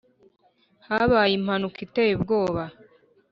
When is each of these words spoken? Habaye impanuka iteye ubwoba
Habaye 0.87 1.33
impanuka 1.39 1.77
iteye 1.85 2.11
ubwoba 2.17 2.63